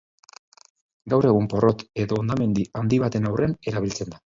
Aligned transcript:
Gaur 1.13 1.29
egun 1.33 1.51
porrot 1.53 1.85
edo 2.07 2.21
hondamendi 2.25 2.67
handi 2.83 3.05
baten 3.07 3.33
aurrean 3.33 3.59
erabiltzen 3.73 4.15
da. 4.17 4.27